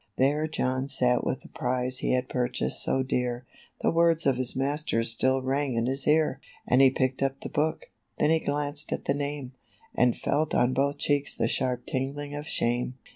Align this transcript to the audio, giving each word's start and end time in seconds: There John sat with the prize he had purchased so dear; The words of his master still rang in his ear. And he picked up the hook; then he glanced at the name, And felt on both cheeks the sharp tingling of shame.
There 0.17 0.47
John 0.47 0.89
sat 0.89 1.23
with 1.23 1.41
the 1.41 1.47
prize 1.49 1.99
he 1.99 2.13
had 2.13 2.27
purchased 2.27 2.81
so 2.81 3.03
dear; 3.03 3.45
The 3.81 3.91
words 3.91 4.25
of 4.25 4.35
his 4.37 4.55
master 4.55 5.03
still 5.03 5.43
rang 5.43 5.75
in 5.75 5.85
his 5.85 6.07
ear. 6.07 6.41
And 6.67 6.81
he 6.81 6.89
picked 6.89 7.21
up 7.21 7.39
the 7.41 7.51
hook; 7.53 7.91
then 8.17 8.31
he 8.31 8.39
glanced 8.39 8.91
at 8.91 9.05
the 9.05 9.13
name, 9.13 9.51
And 9.93 10.17
felt 10.17 10.55
on 10.55 10.73
both 10.73 10.97
cheeks 10.97 11.35
the 11.35 11.47
sharp 11.47 11.85
tingling 11.85 12.33
of 12.33 12.47
shame. 12.47 12.95